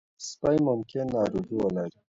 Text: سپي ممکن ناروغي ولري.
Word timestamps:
سپي 0.27 0.55
ممکن 0.67 1.05
ناروغي 1.15 1.55
ولري. 1.59 1.97